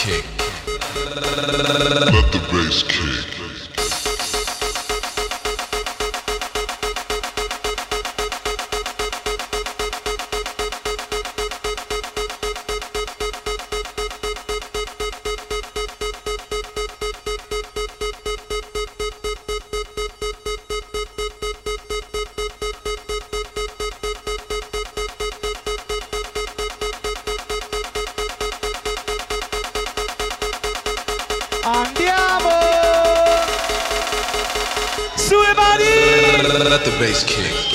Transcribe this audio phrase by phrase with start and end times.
[0.00, 0.24] kick.
[2.14, 3.49] Let the bass kick.
[36.58, 37.69] Let the bass kick.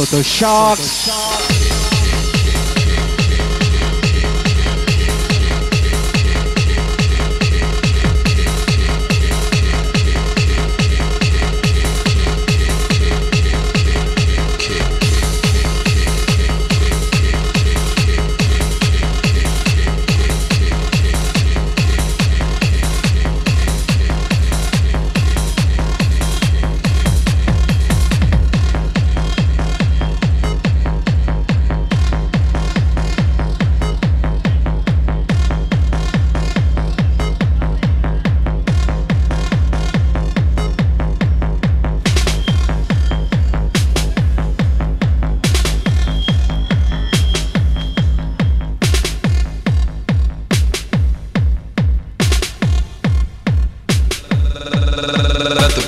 [0.00, 1.51] The Sharks.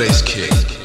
[0.00, 0.79] bass kick.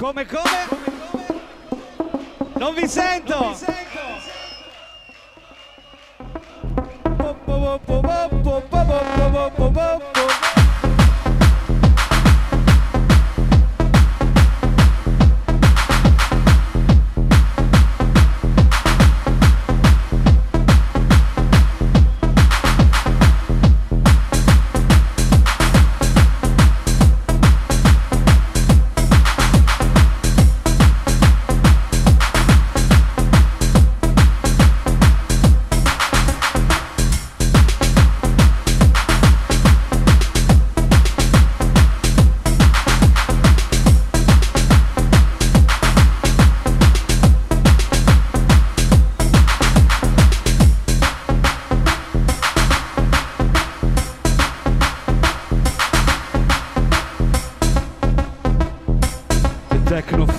[0.00, 0.66] Come come?
[2.54, 3.38] Non vi sento!
[3.38, 3.52] Non vi sento!
[3.52, 3.80] Non vi sento.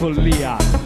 [0.01, 0.80] Folia.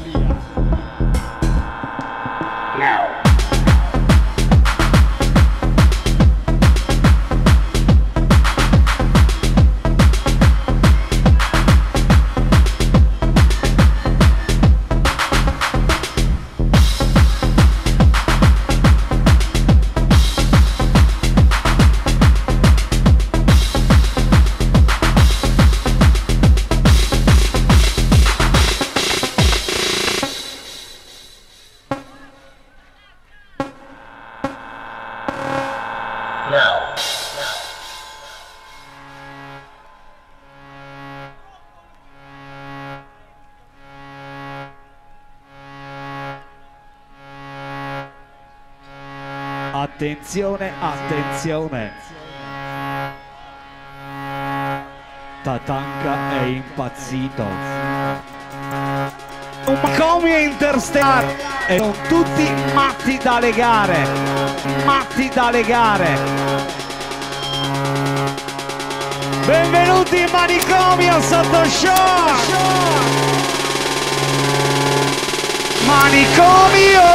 [49.86, 51.94] Attenzione, attenzione.
[55.44, 57.44] Tatanka è impazzito.
[59.66, 61.38] Un comio interstellare
[61.68, 64.08] e non tutti matti da legare.
[64.86, 66.18] Matti da legare.
[69.46, 72.58] Benvenuti in manicomio sotto shock!
[75.86, 77.15] Manicomio!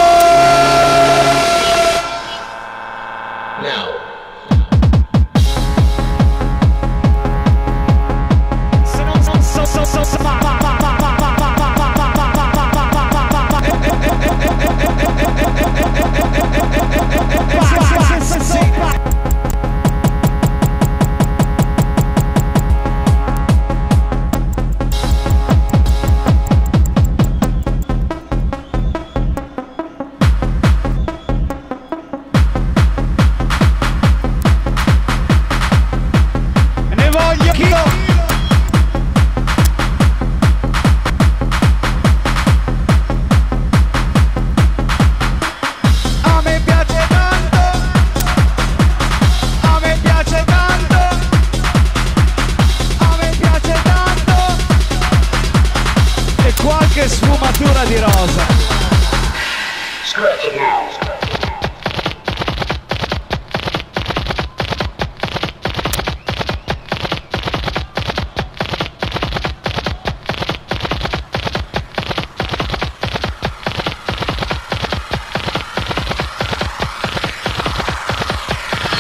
[57.01, 58.47] Qualche sfumatura di rosa.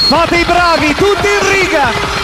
[0.08, 2.19] Fate i bravi, tutti in riga!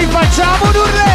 [0.00, 1.09] ragazzi, facciamo un urlo!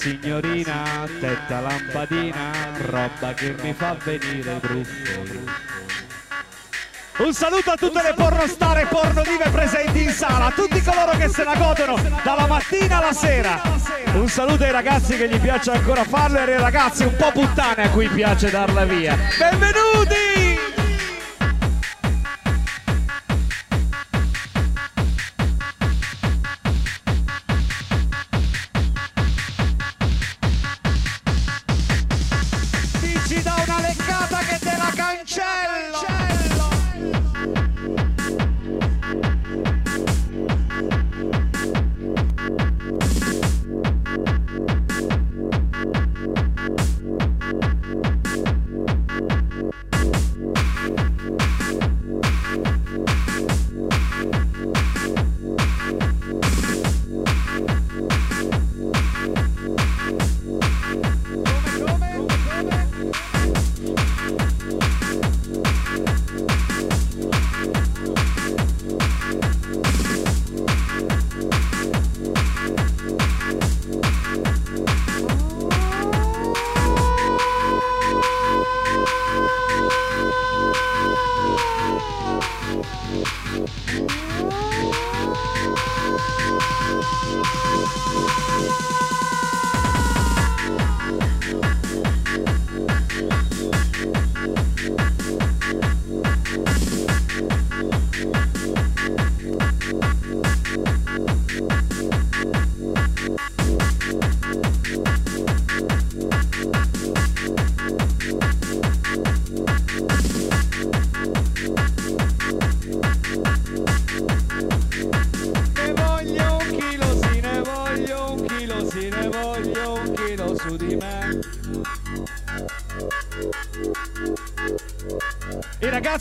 [0.00, 2.50] Signorina, tetta lampadina,
[2.86, 5.68] roba che mi fa venire brutto.
[7.18, 11.28] Un saluto a tutte le pornostar e pornodive presenti in sala, a tutti coloro che
[11.28, 13.60] se la godono dalla mattina alla sera.
[14.14, 17.82] Un saluto ai ragazzi che gli piace ancora farlo e ai ragazzi un po' puttane
[17.82, 19.18] a cui piace darla via.
[19.38, 20.39] Benvenuti!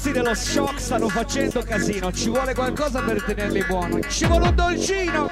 [0.10, 4.02] Ragazzi dello shock stanno facendo casino, ci vuole qualcosa per tenerli buoni.
[4.10, 5.30] Ci vuole un dolcino!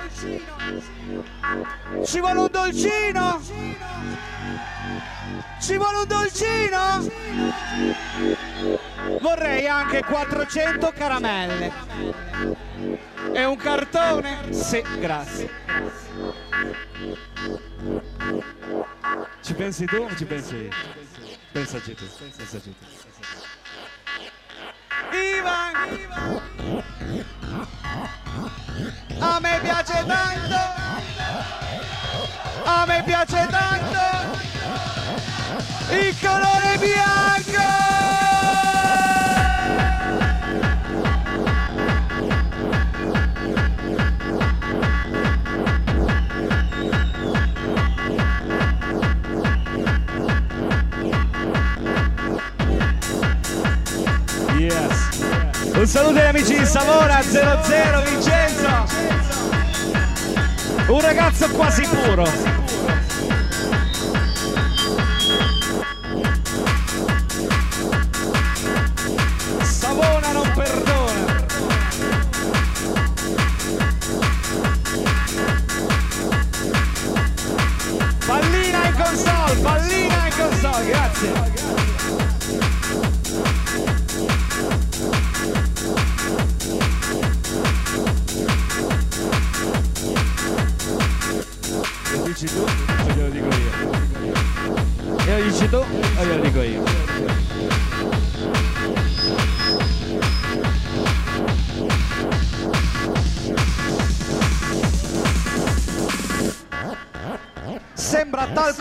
[2.05, 3.41] Ci vuole un dolcino!
[5.59, 7.09] Ci vuole un dolcino!
[9.21, 11.71] Vorrei anche 400 caramelle.
[13.33, 14.51] E un cartone?
[14.53, 15.49] Sì, grazie.
[19.41, 20.69] Ci pensi tu o ci penso io?
[21.51, 22.05] Pensaci tu,
[22.35, 23.06] pensaci tu.
[25.11, 25.73] Ivan!
[29.19, 30.59] A me piace tanto!
[32.65, 34.05] A me piace tanto!
[35.91, 37.26] Il colore bianco!
[55.77, 58.85] Un saluto agli amici di Savona 00 Vincenzo.
[60.87, 62.25] Un ragazzo quasi puro.
[69.61, 71.45] Savona non perdona.
[78.25, 81.56] Pallina in console, pallina in console, grazie.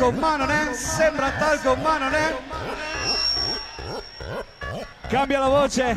[0.06, 2.36] Sembra talco ma non è, sembra talco ma non è.
[5.08, 5.96] Cambia la voce,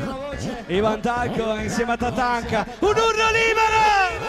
[0.68, 2.66] Ivan Talco insieme a Tatanka.
[2.80, 4.28] Un urlo libero!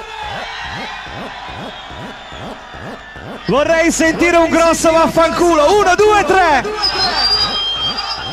[3.46, 5.78] Vorrei sentire un grosso vaffanculo.
[5.78, 6.62] Uno, due, tre.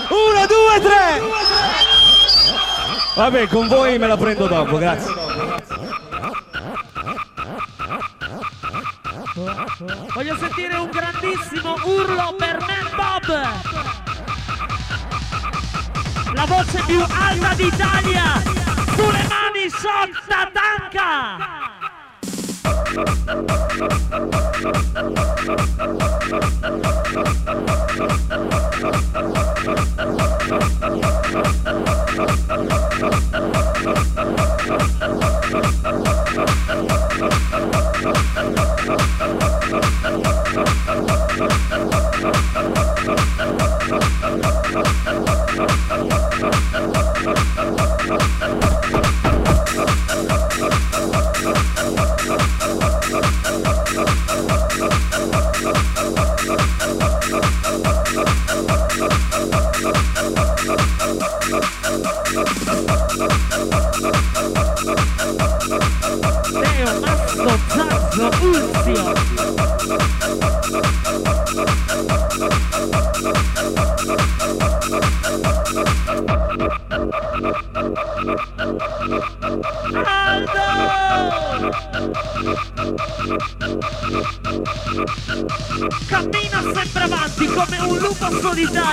[0.10, 1.22] Uno, due, tre.
[3.16, 5.17] Vabbè, con voi me la prendo dopo, grazie.
[9.80, 13.28] Voglio sentire un grandissimo urlo per Man Bob!
[16.34, 18.42] La voce più alta d'Italia!
[18.96, 21.56] Sulle mani sotto tanca!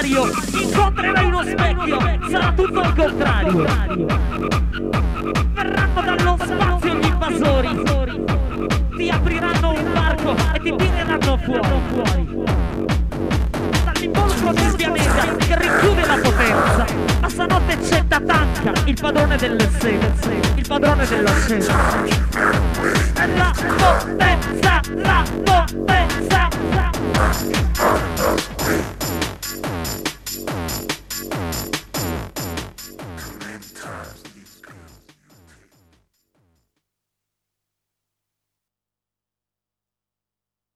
[0.05, 0.31] Solitario,
[0.61, 1.99] incontrerai uno specchio,
[2.31, 3.67] sarà tutto il contrario.
[5.55, 8.25] Verranno dallo spazio gli invasori,
[8.97, 12.43] ti apriranno un varco e ti tireranno fuori.
[13.85, 16.87] Dall'involucro del pianeta che rinchiude la potenza,
[17.21, 20.13] ma stanotte c'è Tatanka, il padrone delle sede,
[20.55, 22.03] il padrone della scena.
[23.37, 26.49] La potenza, la potenza,